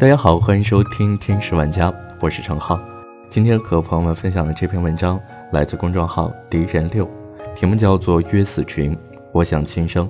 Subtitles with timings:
[0.00, 2.78] 大家好，欢迎收听天使玩家，我是程浩。
[3.28, 5.20] 今天和朋友们分享的这篇文章
[5.50, 7.04] 来自公众号敌人六，
[7.56, 8.94] 题目叫做《约死群》，
[9.32, 10.08] 我想轻生，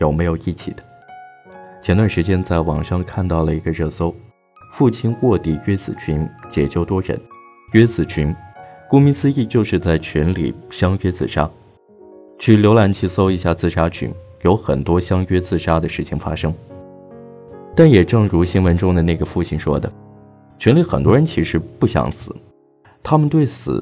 [0.00, 0.82] 有没有一起的？
[1.80, 4.12] 前段时间在网上看到了一个热搜：
[4.72, 7.16] 父亲卧底约死群，解救多人。
[7.74, 8.34] 约死群，
[8.90, 11.48] 顾名思义就是在群里相约自杀。
[12.40, 14.12] 去浏览器搜一下自杀群，
[14.42, 16.52] 有很多相约自杀的事情发生。
[17.78, 19.88] 但也正如新闻中的那个父亲说的，
[20.58, 22.34] 群里很多人其实不想死，
[23.04, 23.80] 他们对死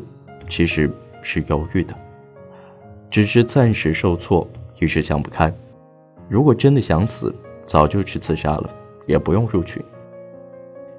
[0.50, 0.90] 其实
[1.22, 1.94] 是犹豫的，
[3.08, 4.46] 只是暂时受挫，
[4.78, 5.50] 一时想不开。
[6.28, 7.34] 如果真的想死，
[7.66, 8.70] 早就去自杀了，
[9.06, 9.82] 也不用入群。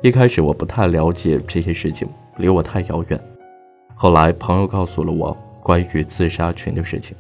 [0.02, 3.22] 一开始我不太了解这些事情，离我太遥远。
[3.94, 7.16] 后来朋友告诉了我关于自杀群的事情。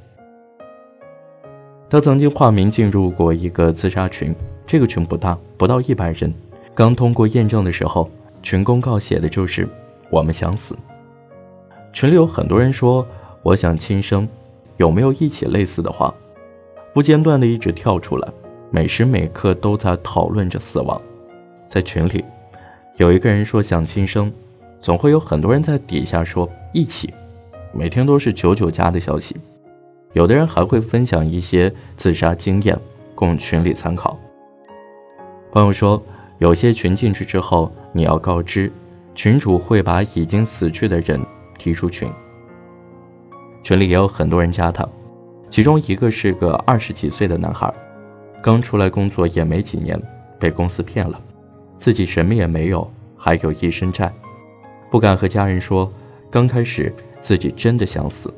[1.88, 4.34] 他曾经化名进入过一个自杀群。
[4.68, 6.32] 这个群不大，不到一百人。
[6.76, 8.12] 刚通过验证的时候，
[8.44, 9.68] 群公告写的就是
[10.12, 10.78] “我们想死”。
[11.94, 13.08] 群里有很多人说
[13.42, 14.28] “我想轻生”，
[14.76, 16.14] 有没有一起类似的话？
[16.94, 18.28] 不间断的一直跳出来，
[18.70, 21.02] 每时每刻都在讨论着死亡。
[21.70, 22.24] 在群里，
[22.98, 24.32] 有一个人说想轻生，
[24.82, 27.14] 总会有很多人在底下说一起。
[27.74, 29.36] 每天都是九九加的消息，
[30.14, 32.78] 有的人还会分享一些自杀经验
[33.16, 34.18] 供群里参考。
[35.52, 36.02] 朋友说，
[36.40, 38.72] 有些群进去之后，你要告知
[39.16, 41.20] 群主会把已经死去的人
[41.58, 42.10] 踢出群。
[43.64, 44.88] 群里也有很多人加他，
[45.50, 47.74] 其中一个是个二十几岁的男孩，
[48.42, 50.00] 刚出来工作也没几年，
[50.40, 51.20] 被公司骗了，
[51.78, 54.14] 自己什么也没有，还有一身债，
[54.92, 55.92] 不敢和家人说。
[56.30, 58.32] 刚开始自己真的想死，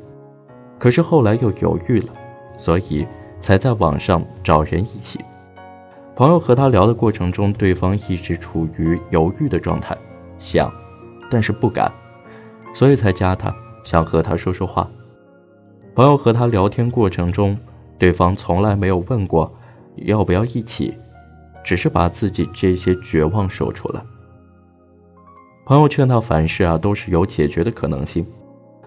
[0.78, 2.12] 可是后来又犹豫了，
[2.56, 3.04] 所以
[3.40, 5.18] 才在网上找人一起。
[6.20, 9.96] 朋友和他聊的过程中，对方一直处于犹豫的状态，
[10.38, 10.70] 想，
[11.30, 11.90] 但是不敢，
[12.74, 13.50] 所以才加他，
[13.84, 14.86] 想和他说说话。
[15.94, 17.58] 朋友和他聊天过程中，
[17.96, 19.50] 对方从来没有问过
[19.96, 20.94] 要不要一起，
[21.64, 24.02] 只是把自己这些绝望说出来。
[25.64, 28.26] 朋友劝他凡事啊都是有解决的可能性，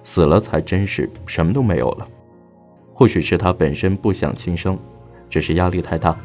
[0.03, 2.08] 死了才真是什么都没有了。
[2.94, 4.78] 或许是他本身不想轻生，
[5.31, 6.16] 只是压力太大。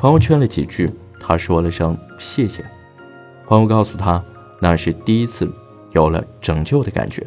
[0.00, 0.90] 朋友劝了几句，
[1.20, 2.64] 他说了声谢谢。
[3.46, 4.24] 朋友告诉他，
[4.58, 5.46] 那是第一次
[5.92, 7.26] 有了拯救的感觉，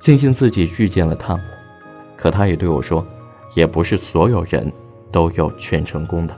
[0.00, 1.40] 庆幸自己遇见了他。
[2.16, 3.06] 可他也对我说，
[3.54, 4.72] 也不是所有人
[5.12, 6.36] 都有劝成功的。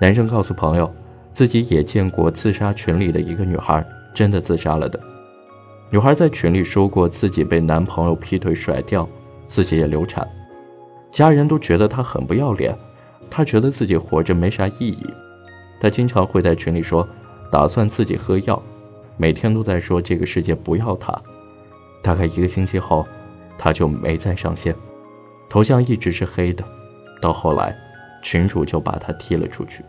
[0.00, 0.92] 男生告诉朋友，
[1.32, 4.98] 自己也见过自杀群里的一个女孩真的自杀了的。
[5.88, 9.08] 女孩在群里说过自己被男朋友劈腿甩掉，
[9.46, 10.28] 自己也流产，
[11.12, 12.76] 家人都觉得她很不要脸。
[13.30, 15.06] 他觉得自己活着没啥意义，
[15.80, 17.08] 他经常会在群里说，
[17.50, 18.60] 打算自己喝药，
[19.16, 21.16] 每天都在说这个世界不要他。
[22.02, 23.06] 大概一个星期后，
[23.56, 24.74] 他就没再上线，
[25.48, 26.64] 头像一直是黑的。
[27.22, 27.76] 到后来，
[28.22, 29.84] 群主就把他踢了出去。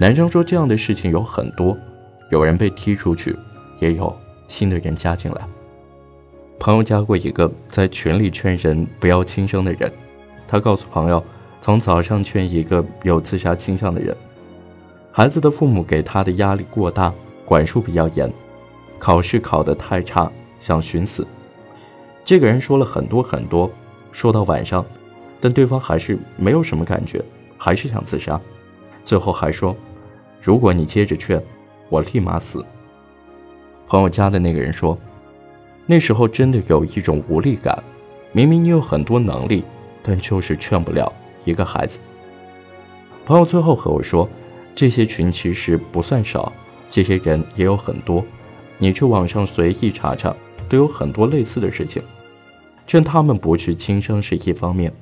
[0.00, 1.76] 男生说这样的事情有很多，
[2.30, 3.36] 有人被踢出去，
[3.80, 4.16] 也有
[4.48, 5.46] 新的人加进来。
[6.58, 9.92] 朋友加过一个在群里劝人不要轻生的人，
[10.48, 11.22] 他告诉朋友。
[11.66, 14.16] 从早上劝一个有自杀倾向的人，
[15.10, 17.12] 孩子的父母给他的压力过大，
[17.44, 18.32] 管束比较严，
[19.00, 21.26] 考试考得太差，想寻死。
[22.24, 23.68] 这个人说了很多很多，
[24.12, 24.86] 说到晚上，
[25.40, 27.20] 但对方还是没有什么感觉，
[27.58, 28.40] 还是想自杀。
[29.02, 29.74] 最后还说，
[30.40, 31.42] 如果你接着劝，
[31.88, 32.64] 我立马死。
[33.88, 34.96] 朋友家的那个人说，
[35.84, 37.82] 那时候真的有一种无力感，
[38.30, 39.64] 明明你有很多能力，
[40.04, 41.12] 但就是劝不了。
[41.46, 41.98] 一个孩子，
[43.24, 44.28] 朋友最后和我说，
[44.74, 46.52] 这些群其实不算少，
[46.90, 48.22] 这些人也有很多，
[48.76, 50.34] 你去网上随意查查，
[50.68, 52.02] 都有很多类似的事情。
[52.86, 54.92] 劝他们不去轻生是一方面，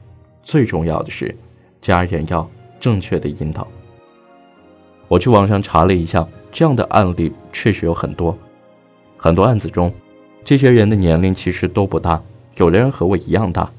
[0.42, 1.34] 最重要的是，
[1.80, 3.66] 家人要正确的引导。
[5.08, 8.36] 我去网上查了一下，这样的案例确实有很多，
[9.16, 9.92] 很多案子中，
[10.44, 12.22] 这些人的年龄其实都不大，
[12.56, 13.70] 有的人和我一样大。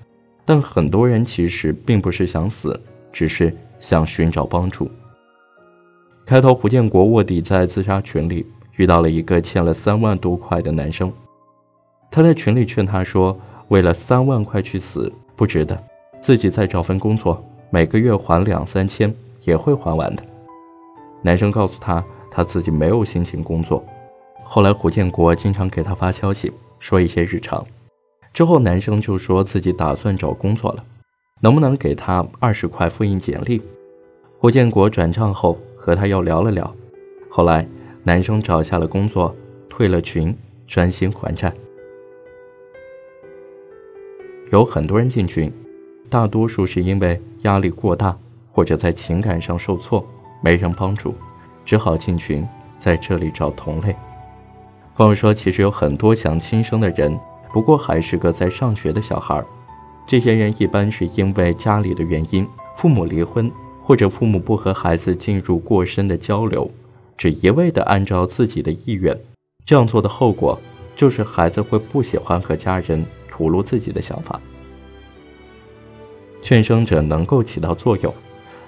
[0.45, 2.79] 但很多人其实并不是想死，
[3.11, 4.89] 只是想寻找帮助。
[6.25, 8.45] 开头胡建国卧底在自杀群里
[8.77, 11.11] 遇到了一个欠了三万多块的男生，
[12.11, 13.37] 他在群里劝他说
[13.69, 15.81] ：“为了三万块去死不值得，
[16.19, 19.13] 自己再找份工作，每个月还两三千
[19.43, 20.23] 也会还完的。”
[21.21, 23.83] 男生告诉他，他自己没有心情工作。
[24.43, 27.65] 后来胡建国经常给他发消息，说一些日常。
[28.35, 30.83] 之后，男生就说自己打算找工作了，
[31.39, 33.61] 能不能给他二十块复印简历？
[34.37, 36.75] 胡建国转账后和他又聊了聊，
[37.29, 37.65] 后来，
[38.03, 39.33] 男生找下了工作，
[39.69, 40.37] 退了群，
[40.67, 41.49] 专心还债。
[44.51, 45.49] 有很多人进群，
[46.09, 48.17] 大多数是因为压力过大，
[48.51, 50.05] 或者在情感上受挫，
[50.41, 51.15] 没人帮助，
[51.63, 52.45] 只好进群，
[52.77, 53.95] 在这里找同类。
[54.93, 57.17] 朋友说，其实有很多想轻生的人，
[57.51, 59.43] 不过还是个在上学的小孩。
[60.07, 63.51] 这些人一般是因为家里的原因，父母离婚，
[63.81, 66.69] 或者父母不和孩子进入过深的交流，
[67.17, 69.17] 只一味的按照自己的意愿。
[69.65, 70.59] 这样做的后果，
[70.95, 73.05] 就是孩子会不喜欢和家人。
[73.37, 74.39] 吐露自己的想法，
[76.41, 78.13] 劝生者能够起到作用，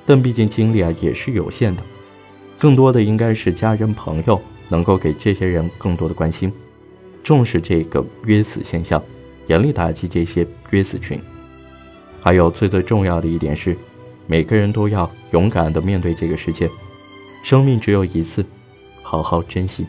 [0.05, 1.81] 但毕竟精力啊也是有限的，
[2.59, 6.51] 更多的应该是家人朋友能够给这些人更多的关心，
[7.27, 9.03] 重视这个约死现象，
[9.47, 11.19] 严厉打击这些约死群。
[12.21, 13.75] 还有最最重要的一点是，
[14.27, 16.69] 每个人都要勇敢的面对这个世界，
[17.43, 18.45] 生命只有一次，
[19.01, 19.85] 好好珍惜。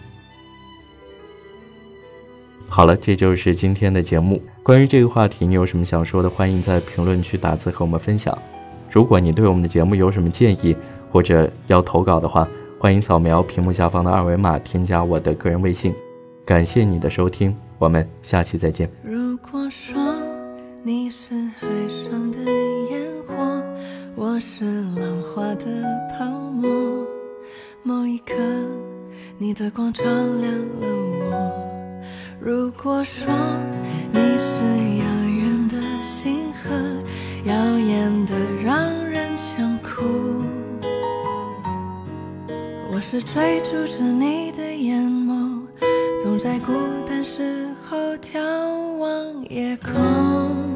[2.68, 4.42] 好了，这就是今天的节目。
[4.64, 6.28] 关于这个话题，你有什么想说的？
[6.28, 8.36] 欢迎在评论区打字和我们分享。
[8.90, 10.76] 如果你对我们的节目有什么建议，
[11.12, 12.48] 或者要投稿的话，
[12.80, 15.94] 欢迎扫描屏幕下方的二维码，添加我的个人微信。
[16.48, 18.90] 感谢你的收听，我们下期再见。
[19.02, 20.02] 如果说
[20.82, 22.38] 你是海上的
[22.90, 23.62] 烟火，
[24.16, 25.66] 我是浪花的
[26.16, 27.06] 泡沫，
[27.82, 28.34] 某一刻，
[29.36, 30.50] 你的光照亮
[30.80, 30.86] 了
[31.20, 32.00] 我。
[32.40, 33.28] 如果说
[34.10, 34.56] 你是
[35.00, 36.70] 遥远的星河，
[37.44, 38.34] 耀眼的
[38.64, 40.02] 让人想哭，
[42.90, 45.27] 我是追逐着你的眼眸，
[46.20, 46.72] 总在孤
[47.06, 48.40] 单时候眺
[48.98, 50.67] 望夜空。